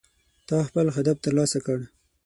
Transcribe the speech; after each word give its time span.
تا 0.47 0.57
خپل 0.67 0.85
هدف 0.97 1.17
ترلاسه 1.25 1.59
کړ 1.65 1.79